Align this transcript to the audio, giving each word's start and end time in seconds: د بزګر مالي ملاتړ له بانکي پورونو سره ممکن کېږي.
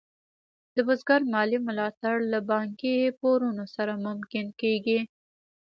د 0.75 0.77
بزګر 0.87 1.21
مالي 1.33 1.57
ملاتړ 1.67 2.15
له 2.31 2.39
بانکي 2.49 2.95
پورونو 3.19 3.65
سره 3.75 3.93
ممکن 4.05 4.45
کېږي. 4.61 4.99